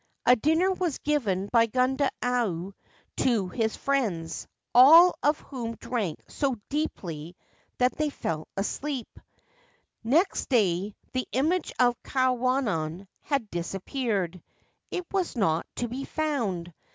[0.25, 2.73] A dinner was given by Gundayu
[3.17, 7.35] to his friends, all of whom drank so deeply
[7.77, 9.19] that they fell asleep.
[10.03, 14.41] Next day the image of Kwannon had disappeared.
[14.89, 16.73] It was not to be found.